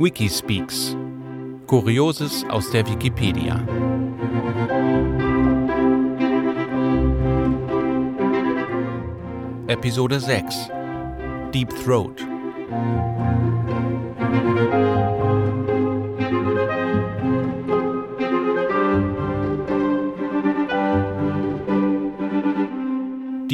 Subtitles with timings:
[0.00, 0.96] Wikispeaks.
[1.66, 3.62] Kurioses aus der Wikipedia.
[9.66, 10.70] Episode 6
[11.52, 12.26] Deep Throat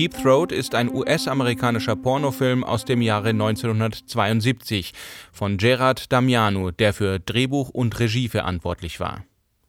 [0.07, 4.93] Deep Throat ist ein US-amerikanischer Pornofilm aus dem Jahre 1972
[5.33, 9.25] von Gerard Damiano, der für Drehbuch und Regie verantwortlich war.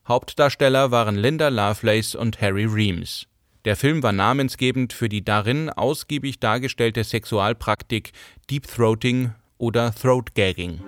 [0.06, 3.26] Hauptdarsteller waren Linda Lovelace und Harry Reams.
[3.64, 8.12] Der Film war namensgebend für die darin ausgiebig dargestellte Sexualpraktik
[8.48, 10.78] Deep Throating oder Throat Gagging.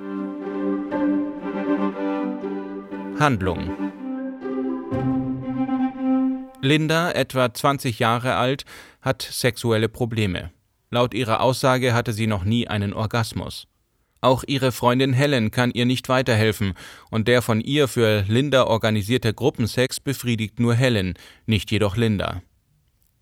[3.18, 3.89] Handlung
[6.62, 8.64] Linda, etwa 20 Jahre alt,
[9.00, 10.50] hat sexuelle Probleme.
[10.90, 13.66] Laut ihrer Aussage hatte sie noch nie einen Orgasmus.
[14.20, 16.74] Auch ihre Freundin Helen kann ihr nicht weiterhelfen,
[17.10, 21.14] und der von ihr für Linda organisierte Gruppensex befriedigt nur Helen,
[21.46, 22.42] nicht jedoch Linda.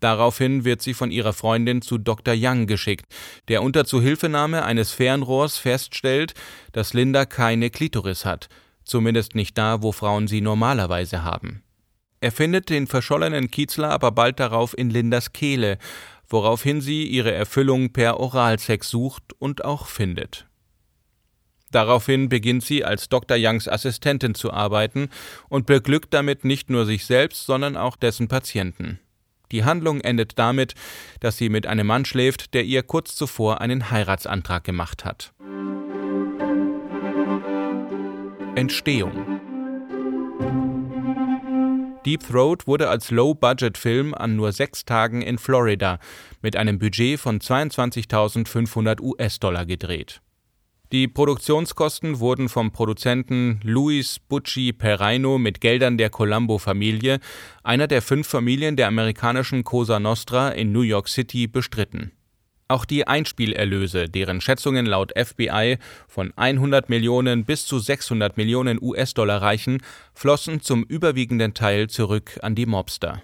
[0.01, 2.33] Daraufhin wird sie von ihrer Freundin zu Dr.
[2.37, 3.05] Young geschickt,
[3.47, 6.33] der unter Zuhilfenahme eines Fernrohrs feststellt,
[6.73, 8.49] dass Linda keine Klitoris hat,
[8.83, 11.63] zumindest nicht da, wo Frauen sie normalerweise haben.
[12.21, 15.77] Er findet den verschollenen Kiezler aber bald darauf in Lindas Kehle,
[16.27, 20.45] woraufhin sie ihre Erfüllung per Oralsex sucht und auch findet.
[21.71, 23.37] Daraufhin beginnt sie als Dr.
[23.39, 25.09] Youngs Assistentin zu arbeiten
[25.49, 28.99] und beglückt damit nicht nur sich selbst, sondern auch dessen Patienten.
[29.51, 30.75] Die Handlung endet damit,
[31.19, 35.31] dass sie mit einem Mann schläft, der ihr kurz zuvor einen Heiratsantrag gemacht hat.
[38.55, 39.39] Entstehung
[42.05, 45.99] Deep Throat wurde als Low-Budget-Film an nur sechs Tagen in Florida
[46.41, 50.21] mit einem Budget von 22.500 US-Dollar gedreht.
[50.91, 57.19] Die Produktionskosten wurden vom Produzenten Luis Bucci Perreino mit Geldern der Colombo-Familie,
[57.63, 62.13] einer der fünf Familien der amerikanischen Cosa Nostra in New York City, bestritten
[62.69, 69.41] auch die Einspielerlöse, deren Schätzungen laut FBI von 100 Millionen bis zu 600 Millionen US-Dollar
[69.41, 69.79] reichen,
[70.13, 73.21] flossen zum überwiegenden Teil zurück an die Mobster.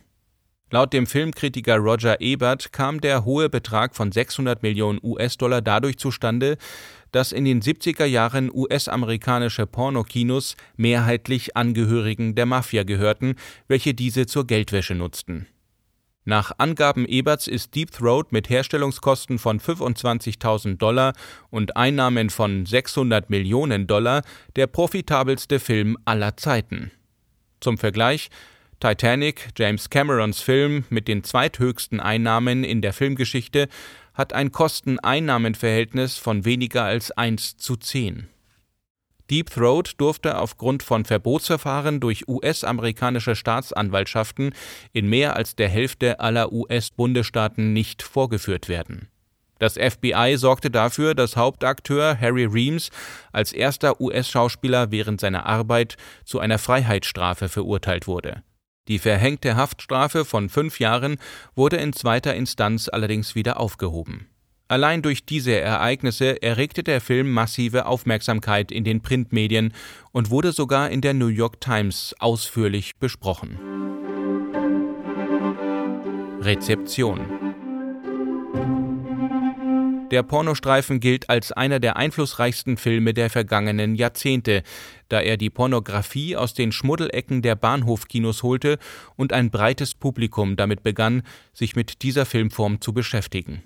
[0.72, 6.58] Laut dem Filmkritiker Roger Ebert kam der hohe Betrag von 600 Millionen US-Dollar dadurch zustande,
[7.12, 13.36] dass in den 70er Jahren US-amerikanische Pornokinos mehrheitlich Angehörigen der Mafia gehörten,
[13.68, 15.48] welche diese zur Geldwäsche nutzten
[16.26, 21.14] nach Angaben Eberts ist Deep Throat mit Herstellungskosten von 25.000 Dollar
[21.52, 24.24] und Einnahmen von 600 Millionen Dollar
[24.56, 26.92] der profitabelste Film aller Zeiten.
[27.62, 28.30] Zum Vergleich
[28.80, 33.68] Titanic, James Camerons Film mit den zweithöchsten Einnahmen in der Filmgeschichte,
[34.16, 38.30] hat ein Kosten-Einnahmen-Verhältnis von weniger als 1 zu 10.
[39.30, 44.54] Deep Throat durfte aufgrund von Verbotsverfahren durch US-amerikanische Staatsanwaltschaften
[44.94, 49.10] in mehr als der Hälfte aller US-Bundesstaaten nicht vorgeführt werden.
[49.58, 52.90] Das FBI sorgte dafür, dass Hauptakteur Harry Reams
[53.32, 58.44] als erster US-Schauspieler während seiner Arbeit zu einer Freiheitsstrafe verurteilt wurde.
[58.88, 61.18] Die verhängte Haftstrafe von fünf Jahren
[61.56, 64.28] wurde in zweiter Instanz allerdings wieder aufgehoben.
[64.68, 69.74] Allein durch diese Ereignisse erregte der Film massive Aufmerksamkeit in den Printmedien
[70.12, 73.60] und wurde sogar in der New York Times ausführlich besprochen.
[76.42, 77.46] Rezeption
[80.12, 84.62] der Pornostreifen gilt als einer der einflussreichsten Filme der vergangenen Jahrzehnte,
[85.10, 88.78] da er die Pornografie aus den Schmuddelecken der Bahnhofkinos holte
[89.16, 91.24] und ein breites Publikum damit begann,
[91.54, 93.64] sich mit dieser Filmform zu beschäftigen.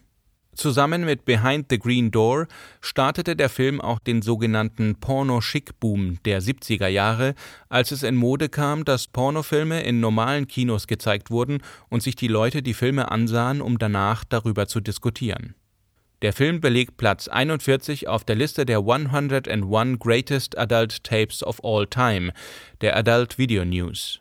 [0.60, 2.50] Zusammen mit Behind the Green Door
[2.82, 7.34] startete der Film auch den sogenannten Porno-Schick-Boom der 70er Jahre,
[7.70, 12.28] als es in Mode kam, dass Pornofilme in normalen Kinos gezeigt wurden und sich die
[12.28, 15.56] Leute die Filme ansahen, um danach darüber zu diskutieren.
[16.22, 21.88] Der Film belegt Platz 41 auf der Liste der 101 Greatest Adult Tapes of All
[21.88, 22.34] Time,
[22.82, 24.20] der Adult Video News.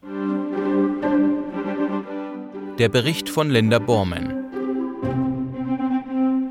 [2.79, 4.38] Der Bericht von Linda Borman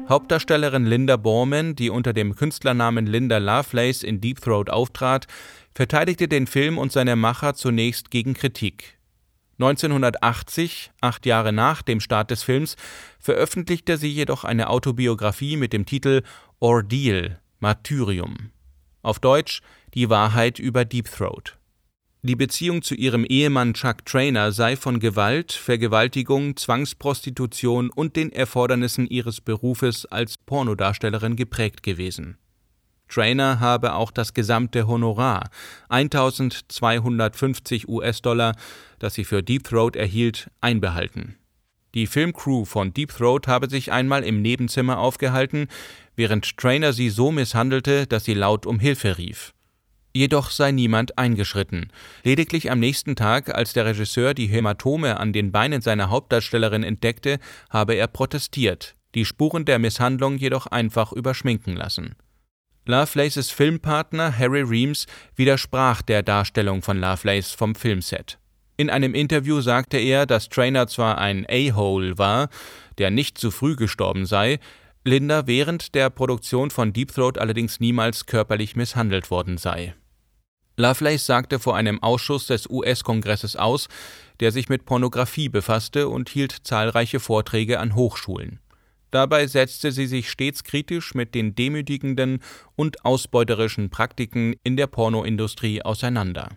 [0.10, 5.28] Hauptdarstellerin Linda Borman, die unter dem Künstlernamen Linda Lovelace in Deep Throat auftrat,
[5.76, 8.98] verteidigte den Film und seine Macher zunächst gegen Kritik.
[9.60, 12.78] 1980, acht Jahre nach dem Start des Films,
[13.20, 16.22] veröffentlichte sie jedoch eine Autobiografie mit dem Titel
[16.60, 18.52] Ordeal Martyrium.
[19.02, 19.62] Auf Deutsch
[19.94, 21.57] Die Wahrheit über Deep Throat.
[22.28, 29.08] Die Beziehung zu ihrem Ehemann Chuck Trainer sei von Gewalt, Vergewaltigung, Zwangsprostitution und den Erfordernissen
[29.08, 32.38] ihres Berufes als Pornodarstellerin geprägt gewesen.
[33.08, 35.50] Trainer habe auch das gesamte Honorar,
[35.88, 38.58] 1250 US-Dollar,
[39.00, 41.38] das sie für Deep Throat erhielt, einbehalten.
[41.96, 45.68] Die Filmcrew von Deep Throat habe sich einmal im Nebenzimmer aufgehalten,
[46.18, 49.54] während Trainer sie so misshandelte, dass sie laut um Hilfe rief.
[50.18, 51.92] Jedoch sei niemand eingeschritten.
[52.24, 57.38] Lediglich am nächsten Tag, als der Regisseur die Hämatome an den Beinen seiner Hauptdarstellerin entdeckte,
[57.70, 62.16] habe er protestiert, die Spuren der Misshandlung jedoch einfach überschminken lassen.
[62.88, 65.06] Lovelaces Filmpartner Harry Reams
[65.36, 68.40] widersprach der Darstellung von Lovelace vom Filmset.
[68.76, 72.50] In einem Interview sagte er, dass Trainer zwar ein A-Hole war,
[72.98, 74.58] der nicht zu früh gestorben sei,
[75.04, 79.94] Linda während der Produktion von Deep Throat allerdings niemals körperlich misshandelt worden sei.
[80.80, 83.88] Lovelace sagte vor einem Ausschuss des US-Kongresses aus,
[84.40, 88.60] der sich mit Pornografie befasste und hielt zahlreiche Vorträge an Hochschulen.
[89.10, 92.44] Dabei setzte sie sich stets kritisch mit den demütigenden
[92.76, 96.50] und ausbeuterischen Praktiken in der Pornoindustrie auseinander.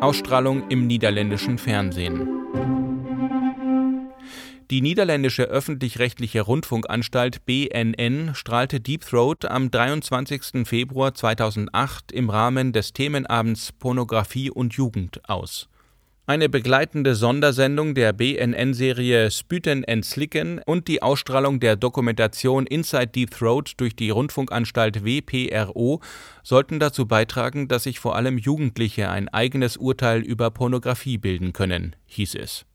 [0.00, 2.39] Ausstrahlung im niederländischen Fernsehen
[4.70, 10.64] die niederländische öffentlich-rechtliche Rundfunkanstalt BNN strahlte Deep Throat am 23.
[10.64, 15.68] Februar 2008 im Rahmen des Themenabends Pornografie und Jugend aus.
[16.26, 23.32] Eine begleitende Sondersendung der BNN-Serie Spüten en Slicken und die Ausstrahlung der Dokumentation Inside Deep
[23.32, 26.00] Throat durch die Rundfunkanstalt WPRO
[26.44, 31.96] sollten dazu beitragen, dass sich vor allem Jugendliche ein eigenes Urteil über Pornografie bilden können,
[32.06, 32.66] hieß es.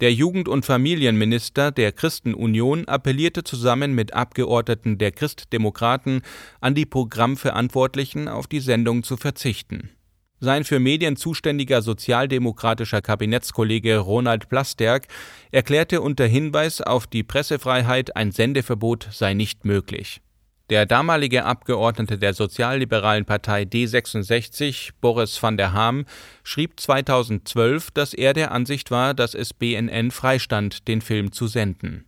[0.00, 6.22] Der Jugend- und Familienminister der Christenunion appellierte zusammen mit Abgeordneten der Christdemokraten
[6.62, 9.90] an die Programmverantwortlichen, auf die Sendung zu verzichten.
[10.38, 15.06] Sein für Medien zuständiger sozialdemokratischer Kabinettskollege Ronald Plasterk
[15.50, 20.22] erklärte unter Hinweis auf die Pressefreiheit, ein Sendeverbot sei nicht möglich.
[20.70, 26.04] Der damalige Abgeordnete der sozialliberalen Partei D66, Boris van der Ham,
[26.44, 32.04] schrieb 2012, dass er der Ansicht war, dass es BNN freistand, den Film zu senden.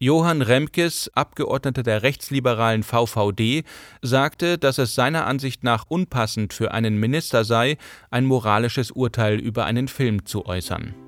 [0.00, 3.62] Johann Remkes, Abgeordneter der rechtsliberalen VVD,
[4.02, 7.78] sagte, dass es seiner Ansicht nach unpassend für einen Minister sei,
[8.10, 11.05] ein moralisches Urteil über einen Film zu äußern.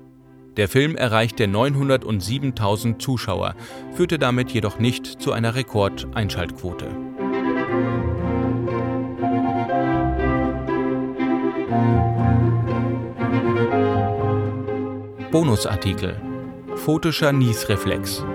[0.59, 3.55] Der Film erreichte 907.000 Zuschauer,
[3.93, 6.87] führte damit jedoch nicht zu einer Rekordeinschaltquote.
[15.31, 16.21] Bonusartikel
[16.75, 18.25] Photischer Niesreflex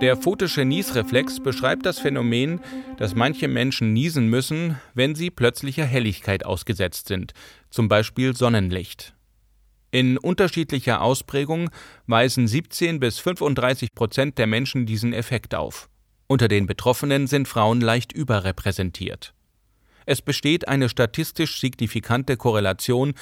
[0.00, 2.60] Der photische Niesreflex beschreibt das Phänomen,
[2.98, 7.32] dass manche Menschen niesen müssen, wenn sie plötzlicher Helligkeit ausgesetzt sind,
[7.68, 9.14] zum Beispiel Sonnenlicht.
[9.90, 11.70] In unterschiedlicher Ausprägung
[12.06, 15.88] weisen 17 bis 35 Prozent der Menschen diesen Effekt auf.
[16.28, 19.34] Unter den Betroffenen sind Frauen leicht überrepräsentiert.
[20.06, 23.14] Es besteht eine statistisch signifikante Korrelation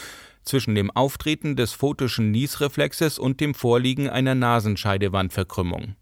[0.45, 5.97] zwischen dem Auftreten des photischen Niesreflexes und dem Vorliegen einer Nasenscheidewandverkrümmung.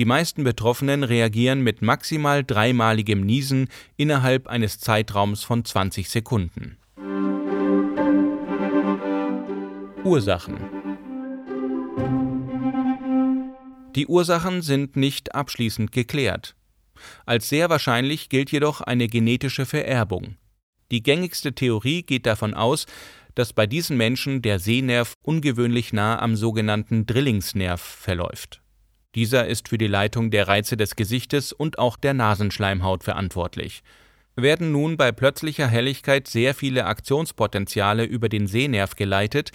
[0.00, 3.68] Die meisten Betroffenen reagieren mit maximal dreimaligem Niesen
[3.98, 6.78] innerhalb eines Zeitraums von 20 Sekunden.
[10.02, 10.56] Ursachen
[13.94, 16.56] Die Ursachen sind nicht abschließend geklärt.
[17.26, 20.36] Als sehr wahrscheinlich gilt jedoch eine genetische Vererbung.
[20.90, 22.86] Die gängigste Theorie geht davon aus,
[23.34, 28.62] dass bei diesen Menschen der Sehnerv ungewöhnlich nah am sogenannten Drillingsnerv verläuft.
[29.14, 33.82] Dieser ist für die Leitung der Reize des Gesichtes und auch der Nasenschleimhaut verantwortlich.
[34.36, 39.50] Werden nun bei plötzlicher Helligkeit sehr viele Aktionspotenziale über den Sehnerv geleitet,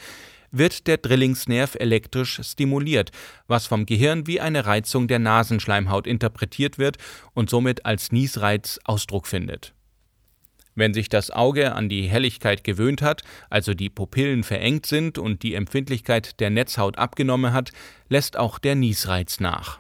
[0.52, 3.12] wird der Drillingsnerv elektrisch stimuliert,
[3.48, 6.98] was vom Gehirn wie eine Reizung der Nasenschleimhaut interpretiert wird
[7.34, 9.75] und somit als Niesreiz Ausdruck findet.
[10.76, 15.42] Wenn sich das Auge an die Helligkeit gewöhnt hat, also die Pupillen verengt sind und
[15.42, 17.72] die Empfindlichkeit der Netzhaut abgenommen hat,
[18.10, 19.80] lässt auch der Niesreiz nach.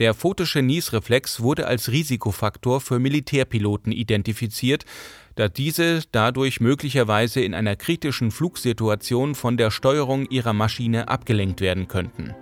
[0.00, 4.84] Der photische Niesreflex wurde als Risikofaktor für Militärpiloten identifiziert,
[5.36, 11.86] da diese dadurch möglicherweise in einer kritischen Flugsituation von der Steuerung ihrer Maschine abgelenkt werden
[11.86, 12.34] könnten.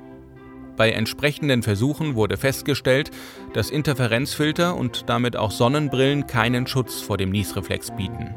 [0.78, 3.10] Bei entsprechenden Versuchen wurde festgestellt,
[3.52, 8.32] dass Interferenzfilter und damit auch Sonnenbrillen keinen Schutz vor dem Niesreflex bieten.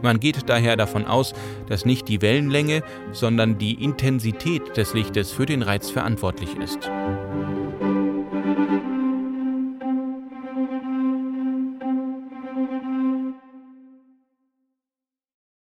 [0.00, 1.34] Man geht daher davon aus,
[1.66, 6.90] dass nicht die Wellenlänge, sondern die Intensität des Lichtes für den Reiz verantwortlich ist.